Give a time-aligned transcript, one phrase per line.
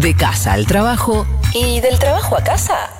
[0.00, 2.90] De casa al trabajo y del trabajo a casa.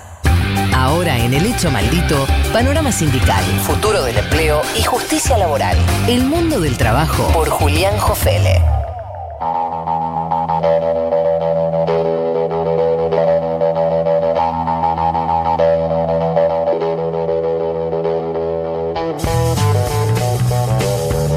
[0.72, 5.76] Ahora en El Hecho Maldito, panorama sindical, futuro del empleo y justicia laboral.
[6.06, 8.83] El mundo del trabajo por Julián Jofele.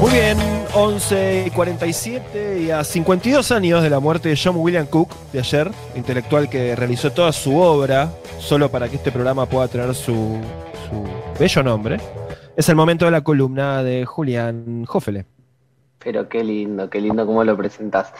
[0.00, 0.38] Muy bien,
[0.74, 5.40] 11 y 47 y a 52 años de la muerte de John William Cook de
[5.40, 10.38] ayer, intelectual que realizó toda su obra solo para que este programa pueda tener su,
[10.88, 11.04] su
[11.38, 11.96] bello nombre,
[12.56, 15.24] es el momento de la columna de Julián Jófele.
[15.98, 18.12] Pero qué lindo, qué lindo cómo lo presentás.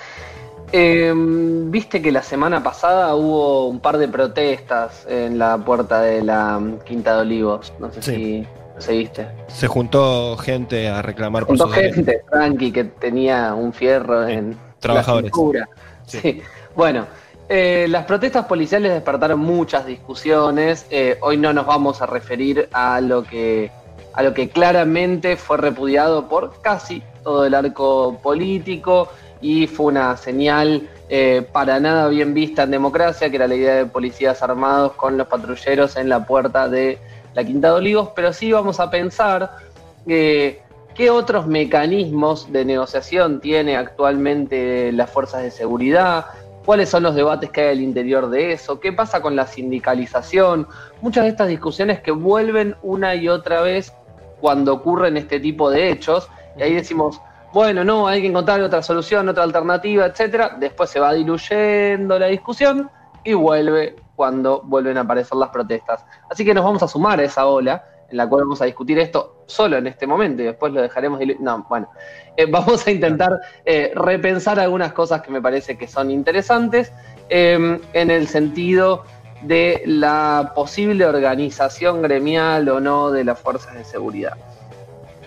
[0.72, 6.22] Eh, Viste que la semana pasada hubo un par de protestas en la puerta de
[6.22, 7.72] la Quinta de Olivos.
[7.78, 8.14] No sé Sí.
[8.14, 8.46] si
[8.78, 9.26] seguiste.
[9.48, 11.96] Se juntó gente a reclamar por Juntó sus derechos.
[11.96, 15.30] gente, tranqui, que tenía un fierro en trabajadores.
[15.30, 15.68] la cintura.
[16.06, 16.18] Sí.
[16.20, 16.42] Sí.
[16.74, 17.06] Bueno,
[17.48, 20.86] eh, las protestas policiales despertaron muchas discusiones.
[20.90, 23.70] Eh, hoy no nos vamos a referir a lo que
[24.12, 29.08] a lo que claramente fue repudiado por casi todo el arco político
[29.40, 33.74] y fue una señal eh, para nada bien vista en democracia, que era la idea
[33.76, 36.98] de policías armados con los patrulleros en la puerta de
[37.34, 39.56] la Quinta de Olivos, pero sí vamos a pensar
[40.06, 40.60] eh,
[40.94, 46.26] qué otros mecanismos de negociación tiene actualmente las fuerzas de seguridad,
[46.64, 50.66] cuáles son los debates que hay al interior de eso, qué pasa con la sindicalización,
[51.00, 53.92] muchas de estas discusiones que vuelven una y otra vez
[54.40, 57.20] cuando ocurren este tipo de hechos, y ahí decimos,
[57.52, 60.56] bueno, no, hay que encontrar otra solución, otra alternativa, etcétera.
[60.60, 62.90] Después se va diluyendo la discusión
[63.24, 66.04] y vuelve cuando vuelven a aparecer las protestas.
[66.28, 68.98] Así que nos vamos a sumar a esa ola en la cual vamos a discutir
[68.98, 71.20] esto solo en este momento y después lo dejaremos.
[71.38, 71.88] No, bueno,
[72.36, 73.30] Eh, vamos a intentar
[73.64, 76.92] eh, repensar algunas cosas que me parece que son interesantes
[77.28, 79.04] eh, en el sentido
[79.42, 84.36] de la posible organización gremial o no de las fuerzas de seguridad.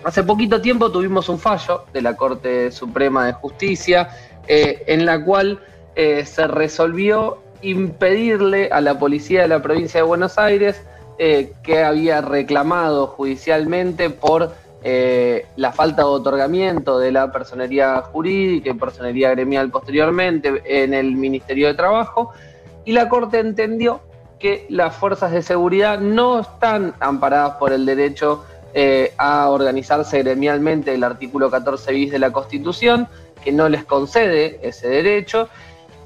[0.03, 4.09] Hace poquito tiempo tuvimos un fallo de la Corte Suprema de Justicia
[4.50, 5.62] eh, en la cual
[5.96, 10.81] se resolvió impedirle a la policía de la provincia de Buenos Aires
[11.17, 18.71] eh, que había reclamado judicialmente por eh, la falta de otorgamiento de la personería jurídica
[18.71, 22.31] y personería gremial posteriormente en el Ministerio de Trabajo
[22.85, 24.01] y la Corte entendió
[24.39, 30.94] que las fuerzas de seguridad no están amparadas por el derecho eh, a organizarse gremialmente
[30.94, 33.07] el artículo 14 bis de la Constitución,
[33.44, 35.47] que no les concede ese derecho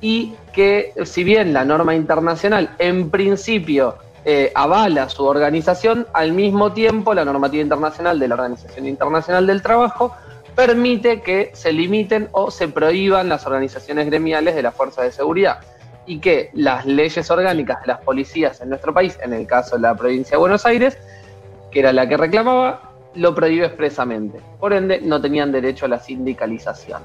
[0.02, 6.74] y que si bien la norma internacional en principio eh, avala su organización, al mismo
[6.74, 10.16] tiempo la normativa internacional de la Organización Internacional del Trabajo
[10.56, 15.60] permite que se limiten o se prohíban las organizaciones gremiales de las fuerzas de seguridad
[16.06, 19.82] y que las leyes orgánicas de las policías en nuestro país, en el caso de
[19.82, 20.98] la provincia de Buenos Aires,
[21.72, 24.40] que era la que reclamaba, lo prohíbe expresamente.
[24.60, 27.02] Por ende, no tenían derecho a la sindicalización.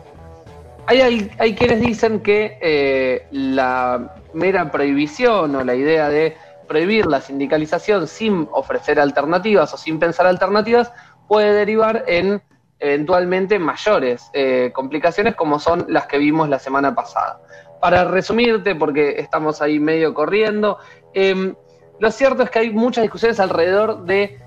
[0.87, 6.37] Hay, quienes dicen que eh, la mera prohibición o la idea de
[6.67, 10.93] prohibir la sindicalización sin ofrecer alternativas o sin pensar alternativas
[11.29, 12.43] puede derivar en
[12.81, 17.41] eventualmente mayores eh, complicaciones como son las que vimos la semana pasada.
[17.81, 20.79] Para resumirte, porque estamos ahí medio corriendo,
[21.15, 21.55] eh,
[22.01, 24.39] lo cierto es que hay muchas discusiones alrededor de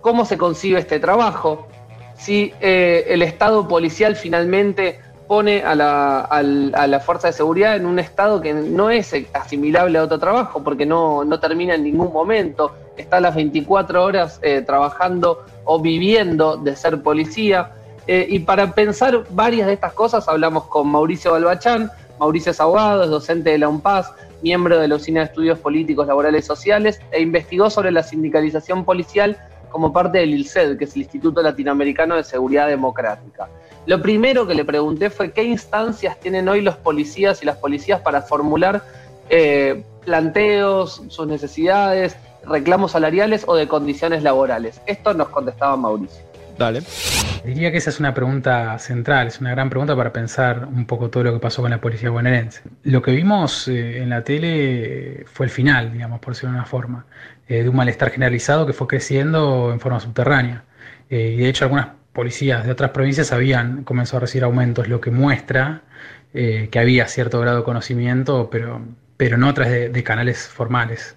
[0.00, 1.68] cómo se concibe este trabajo,
[2.16, 5.00] si eh, el Estado policial finalmente
[5.32, 9.96] pone a la, a la fuerza de seguridad en un estado que no es asimilable
[9.96, 14.60] a otro trabajo, porque no, no termina en ningún momento, está las 24 horas eh,
[14.60, 17.72] trabajando o viviendo de ser policía.
[18.06, 23.04] Eh, y para pensar varias de estas cosas hablamos con Mauricio Balbachán, Mauricio es abogado,
[23.04, 24.12] es docente de la UNPAS,
[24.42, 28.84] miembro de la Oficina de Estudios Políticos, Laborales y Sociales, e investigó sobre la sindicalización
[28.84, 29.38] policial
[29.72, 33.48] como parte del ILSED, que es el Instituto Latinoamericano de Seguridad Democrática.
[33.86, 38.00] Lo primero que le pregunté fue qué instancias tienen hoy los policías y las policías
[38.00, 38.84] para formular
[39.28, 44.80] eh, planteos, sus necesidades, reclamos salariales o de condiciones laborales.
[44.86, 46.31] Esto nos contestaba Mauricio.
[46.58, 46.82] Dale.
[47.44, 51.10] Diría que esa es una pregunta central, es una gran pregunta para pensar un poco
[51.10, 52.62] todo lo que pasó con la policía bonaerense.
[52.84, 56.66] Lo que vimos eh, en la tele fue el final, digamos, por decirlo de una
[56.66, 57.06] forma,
[57.48, 60.64] eh, de un malestar generalizado que fue creciendo en forma subterránea.
[61.10, 65.00] Eh, y de hecho algunas policías de otras provincias habían comenzado a recibir aumentos, lo
[65.00, 65.82] que muestra
[66.34, 68.80] eh, que había cierto grado de conocimiento, pero,
[69.16, 71.16] pero no a través de, de canales formales.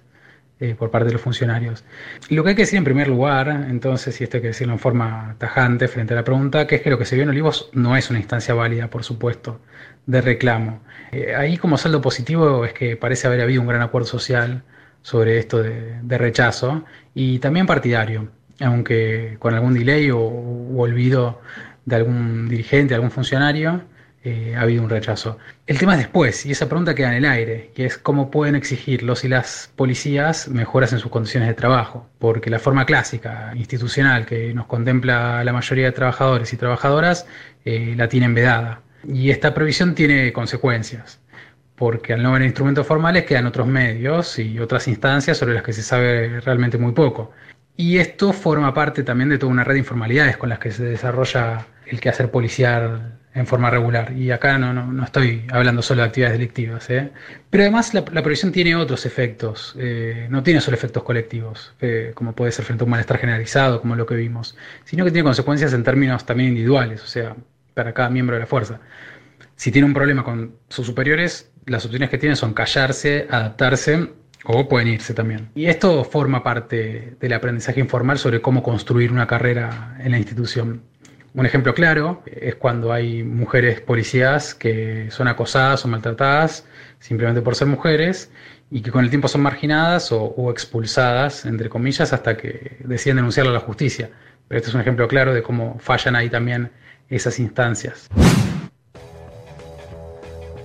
[0.59, 1.83] Eh, por parte de los funcionarios.
[2.29, 4.79] Lo que hay que decir en primer lugar, entonces, y esto hay que decirlo en
[4.79, 7.69] forma tajante frente a la pregunta, que es que lo que se vio en Olivos
[7.73, 9.59] no es una instancia válida, por supuesto,
[10.05, 10.81] de reclamo.
[11.11, 14.63] Eh, ahí como saldo positivo es que parece haber habido un gran acuerdo social
[15.01, 18.29] sobre esto de, rechazo y también partidario,
[18.61, 21.41] aunque con algún delay o olvido
[21.85, 23.81] de algún dirigente, algún funcionario,
[24.25, 25.37] eh, ha habido un rechazo.
[25.67, 28.55] El tema es después, y esa pregunta queda en el aire, que es cómo pueden
[28.55, 33.51] exigir los y las policías mejoras en sus condiciones de trabajo, porque la forma clásica,
[33.55, 37.27] institucional, que nos contempla la mayoría de trabajadores y trabajadoras,
[37.65, 38.81] eh, la tienen vedada.
[39.07, 41.21] Y esta previsión tiene consecuencias,
[41.75, 45.73] porque al no haber instrumentos formales quedan otros medios y otras instancias sobre las que
[45.73, 47.31] se sabe realmente muy poco.
[47.77, 50.83] Y esto forma parte también de toda una red de informalidades con las que se
[50.83, 54.13] desarrolla el quehacer policial en forma regular.
[54.13, 56.89] Y acá no, no, estoy hablando solo de actividades delictivas.
[56.89, 57.11] ¿eh?
[57.49, 62.11] Pero además la, la, previsión tiene otros efectos, eh, no tiene solo efectos colectivos, eh,
[62.15, 64.55] como puede ser frente a un malestar generalizado, como lo que vimos,
[64.85, 67.35] sino que tiene consecuencias en términos también individuales, o sea,
[67.73, 68.79] para cada miembro de la fuerza.
[69.57, 74.09] Si tiene un problema con sus superiores, las opciones que tiene son callarse, adaptarse
[74.45, 75.49] o pueden irse también.
[75.55, 80.83] Y esto forma parte del aprendizaje informal sobre cómo construir una carrera en la institución.
[81.35, 86.65] Un ejemplo claro es cuando hay mujeres policías que son acosadas o maltratadas
[86.99, 88.31] simplemente por ser mujeres
[88.71, 93.51] y que con el tiempo son marginadas o, expulsadas, entre comillas, hasta que deciden denunciarlo
[93.51, 94.11] a la justicia.
[94.47, 96.71] Pero este es un ejemplo claro de cómo fallan ahí también
[97.09, 98.07] esas instancias.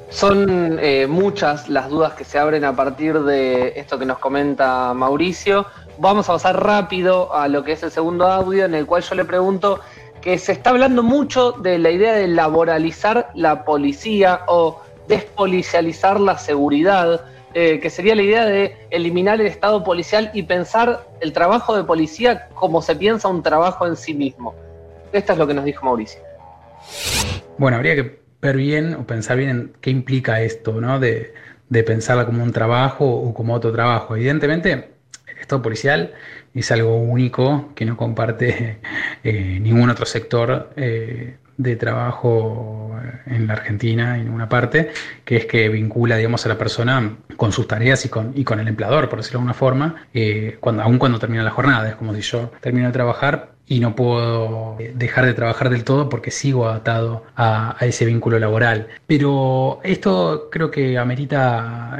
[0.09, 4.95] Son eh, muchas las dudas que se abren a partir de esto que nos comenta
[4.95, 5.67] Mauricio.
[5.99, 9.17] Vamos a pasar rápido a lo que es el segundo audio, en el cual yo
[9.17, 9.81] le pregunto
[10.21, 16.39] que se está hablando mucho de la idea de laboralizar la policía o despolicializar la
[16.39, 17.25] seguridad,
[17.55, 21.85] eh, que sería la idea de eliminar el Estado policial y pensar el trabajo de
[21.85, 24.55] policía como se piensa un trabajo en sí mismo.
[25.13, 26.21] Esto es lo que nos dijo Mauricio.
[27.59, 31.01] Bueno, habría que ver bien o pensar bien en qué implica esto, ¿no?
[31.01, 31.35] De,
[31.69, 34.17] de pensarla como un trabajo o como otro trabajo.
[34.17, 35.00] Evidentemente,
[35.59, 36.13] Policial
[36.55, 38.81] es algo único que no comparte
[39.25, 44.93] eh, ningún otro sector eh, de trabajo en la Argentina, en ninguna parte,
[45.25, 48.61] que es que vincula, digamos, a la persona con sus tareas y con, y con
[48.61, 51.89] el empleador, por decirlo de alguna forma, eh, cuando, aún cuando termina la jornada.
[51.89, 56.09] Es como si yo termino de trabajar y no puedo dejar de trabajar del todo
[56.09, 58.89] porque sigo atado a, ese vínculo laboral.
[59.07, 61.97] Pero esto creo que amerita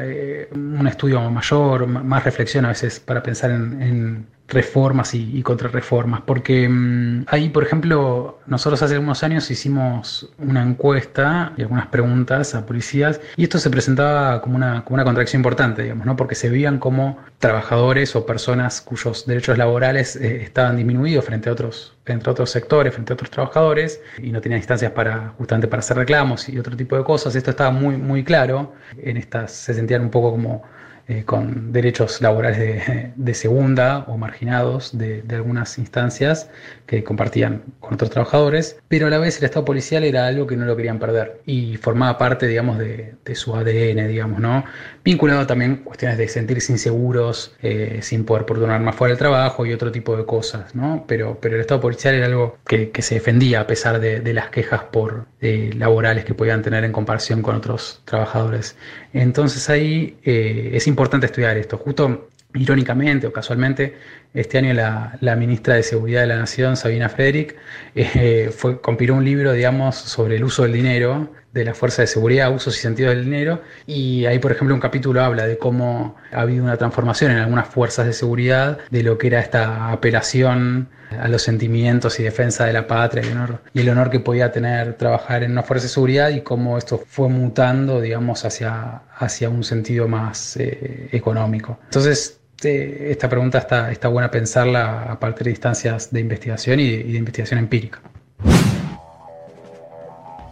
[0.53, 7.25] un estudio mayor, más reflexión a veces para pensar en reformas y, contrarreformas, porque mm,
[7.29, 13.21] ahí, por ejemplo, nosotros hace unos años hicimos una encuesta y algunas preguntas a policías
[13.37, 16.17] y esto se presentaba como una, como una contracción importante, digamos, ¿no?
[16.17, 21.53] porque se veían como trabajadores o personas cuyos derechos laborales eh, estaban disminuidos frente a
[21.53, 25.81] otros entre otros sectores, frente a otros trabajadores, y no tenían instancias para justamente para
[25.81, 27.35] hacer reclamos y otro tipo de cosas.
[27.35, 28.75] Esto estaba muy, muy claro.
[28.99, 30.63] En estas se sentían un poco como
[31.11, 36.49] eh, con derechos laborales de, segunda o marginados de, algunas instancias
[36.87, 40.57] que compartían con otros trabajadores, pero a la vez el Estado policial era algo que
[40.57, 44.65] no lo querían perder y formaba parte, digamos, de, su ADN, digamos, ¿no?
[45.05, 49.67] Vinculado también a cuestiones de sentirse inseguros, eh, sin poder portar más fuera del trabajo
[49.67, 51.05] y otro tipo de cosas, ¿no?
[51.09, 54.83] Pero, pero el Estado policial era algo que, se defendía a pesar de, las quejas
[54.93, 58.77] por eh, laborales que podían tener en comparación con otros trabajadores.
[59.13, 61.79] Entonces ahí es importante importante estudiar esto.
[61.79, 63.97] Justo irónicamente o casualmente,
[64.35, 67.57] este año la, ministra de Seguridad de la Nación, Sabina Frederick,
[67.95, 72.07] eh, fue, compiló un libro, digamos, sobre el uso del dinero, de la fuerza de
[72.07, 76.17] seguridad, usos y sentidos del dinero, y ahí, por ejemplo, un capítulo habla de cómo
[76.33, 80.89] ha habido una transformación en algunas fuerzas de seguridad, de lo que era esta apelación
[81.19, 84.21] a los sentimientos y defensa de la patria y el honor, y el honor que
[84.21, 89.03] podía tener trabajar en una fuerza de seguridad y cómo esto fue mutando, digamos, hacia,
[89.17, 91.81] hacia un sentido más eh, económico.
[91.85, 97.19] Entonces, esta pregunta está, está buena pensarla a partir de instancias de investigación y de,
[97.19, 98.01] investigación empírica.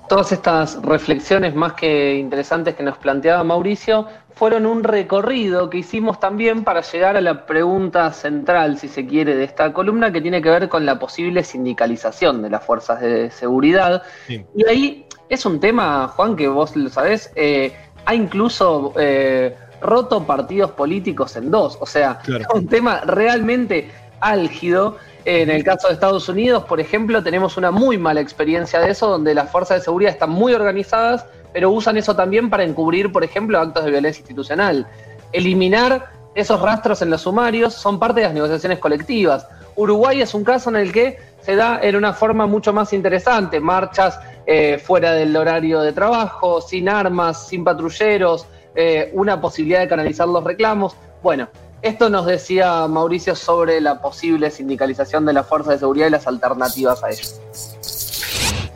[0.09, 6.19] Todas estas reflexiones más que interesantes que nos planteaba Mauricio fueron un recorrido que hicimos
[6.19, 10.41] también para llegar a la pregunta central, si se quiere, de esta columna, que tiene
[10.41, 14.03] que ver con la posible sindicalización de las fuerzas de seguridad.
[14.29, 17.75] Y ahí es un tema, Juan, que vos lo sabés, eh,
[18.07, 18.95] hay incluso...
[18.97, 21.79] Eh, roto partidos políticos en dos.
[21.81, 24.97] O sea, es un tema realmente álgido.
[25.25, 29.09] En el caso de Estados Unidos, por ejemplo, tenemos una muy mala experiencia de eso,
[29.09, 33.25] donde las fuerzas de seguridad están muy organizadas, pero usan eso también para encubrir, por
[33.25, 34.87] ejemplo, actos de violencia institucional.
[35.33, 39.47] Eliminar esos rastros en los sumarios son parte de las negociaciones colectivas.
[39.77, 43.61] Uruguay es un caso en el que se da en una forma mucho más interesante,
[43.61, 48.47] marchas eh, fuera del horario de trabajo, sin armas, sin patrulleros,
[48.81, 50.95] eh, una posibilidad de canalizar los reclamos.
[51.21, 51.49] Bueno,
[51.83, 56.29] esto nos decía Mauricio sobre la posible sindicalización de las fuerzas de seguridad y las
[56.29, 57.25] alternativas a ello.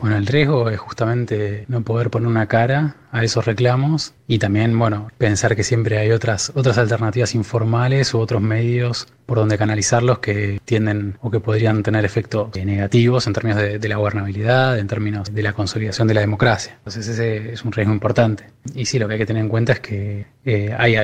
[0.01, 4.77] Bueno, el riesgo es justamente no poder poner una cara a esos reclamos y también,
[4.77, 10.19] bueno, pensar que siempre hay otras, otras alternativas informales u otros medios por donde canalizarlos
[10.19, 15.33] que tienden o que podrían tener efectos negativos en términos de, la gobernabilidad, en términos
[15.33, 16.75] de la consolidación de la democracia.
[16.77, 18.51] Entonces ese es un riesgo importante.
[18.75, 20.95] Y sí, lo que hay que tener en cuenta es que eh, hay,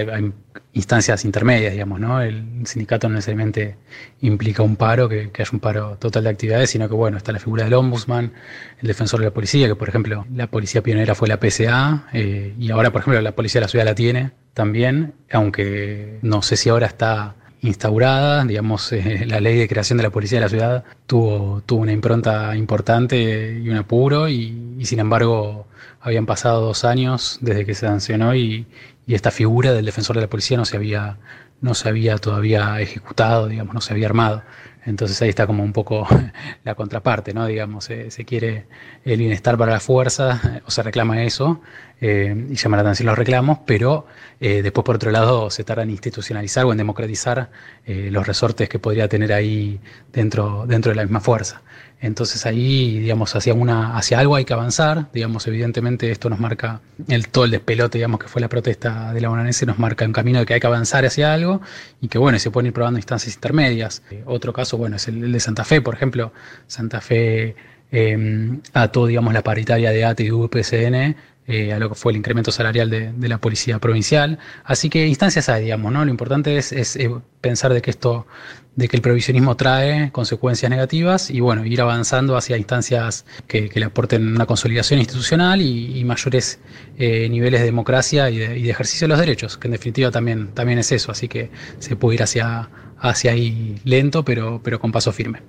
[0.73, 2.21] instancias intermedias, digamos, ¿no?
[2.21, 3.77] El sindicato no necesariamente
[4.21, 7.31] implica un paro, que, que haya un paro total de actividades, sino que, bueno, está
[7.31, 8.31] la figura del ombudsman,
[8.79, 12.53] el defensor de la policía, que por ejemplo la policía pionera fue la PSA, eh,
[12.59, 16.57] y ahora, por ejemplo, la policía de la ciudad la tiene también, aunque no sé
[16.57, 20.49] si ahora está instaurada, digamos, eh, la ley de creación de la policía de la
[20.49, 25.67] ciudad tuvo, tuvo una impronta importante y un apuro, y, sin embargo
[26.01, 28.65] habían pasado dos años desde que se sancionó y,
[29.05, 31.17] y esta figura del defensor de la policía no se había,
[31.61, 34.43] no se había todavía ejecutado, digamos, no se había armado.
[34.85, 36.07] Entonces ahí está como un poco
[36.63, 37.45] la contraparte, ¿no?
[37.45, 38.67] Digamos, se quiere
[39.03, 41.61] el bienestar para la fuerza, o se reclama eso,
[42.01, 44.05] eh, y llama la atención los reclamos, pero
[44.39, 47.49] eh, después por otro lado se tarda en institucionalizar o en democratizar
[47.85, 49.81] eh, los resortes que podría tener ahí
[50.13, 51.61] dentro, dentro de la misma fuerza.
[52.01, 56.79] Entonces ahí, digamos, hacia, una, hacia algo hay que avanzar, digamos, evidentemente esto nos marca,
[57.09, 60.13] el, todo el despelote, digamos, que fue la protesta de la bonaerense nos marca un
[60.13, 61.59] camino de que hay que avanzar hacia algo
[61.99, 64.01] y que, bueno, se pueden ir probando instancias intermedias.
[64.25, 66.33] otro caso, bueno, es el, de Santa Fe, por ejemplo,
[66.67, 67.55] Santa Fe
[67.91, 71.15] eh, ató, digamos, la paritaria de ATE y UPCN
[71.51, 74.37] eh, a lo que fue el incremento salarial de, la policía provincial.
[74.63, 76.05] Así que instancias hay, digamos, ¿no?
[76.05, 77.09] Lo importante es, eh,
[77.41, 78.27] pensar de que esto,
[78.75, 83.85] de que el provisionismo trae consecuencias negativas y bueno, ir avanzando hacia instancias que, le
[83.85, 86.59] aporten una consolidación institucional y, mayores
[86.99, 90.77] eh, niveles de democracia y de, ejercicio de los derechos, que en definitiva también, también
[90.77, 91.49] es eso, así que
[91.79, 92.69] se puede ir hacia,
[93.01, 95.41] hacia ahí lento, pero, pero con paso firme.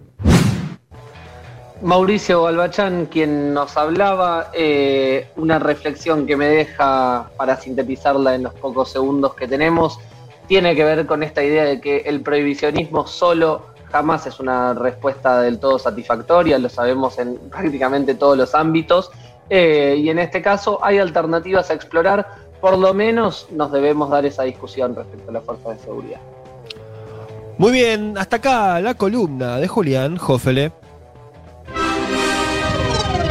[1.83, 8.55] Mauricio Albachán, quien nos hablaba, eh, una reflexión que me deja para sintetizarla en los
[8.55, 9.99] pocos segundos que tenemos,
[10.47, 15.41] tiene que ver con esta idea de que el prohibicionismo solo jamás es una respuesta
[15.41, 19.11] del todo satisfactoria, lo sabemos en prácticamente todos los ámbitos,
[19.49, 22.27] eh, y en este caso hay alternativas a explorar,
[22.61, 26.21] por lo menos nos debemos dar esa discusión respecto a las fuerzas de seguridad.
[27.61, 30.73] Muy bien, hasta acá la columna de Julián Jófele.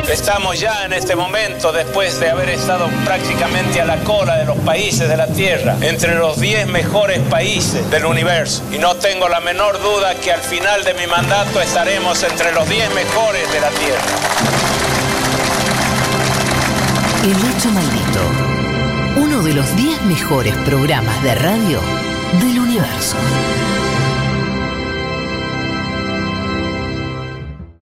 [0.08, 4.58] Estamos ya en este momento, después de haber estado prácticamente a la cola de los
[4.58, 8.62] países de la Tierra, entre los 10 mejores países del universo.
[8.72, 12.70] Y no tengo la menor duda que al final de mi mandato estaremos entre los
[12.70, 14.16] 10 mejores de la Tierra.
[17.24, 18.22] El hecho maldito.
[19.24, 21.80] Uno de los 10 mejores programas de radio
[22.40, 23.18] del universo.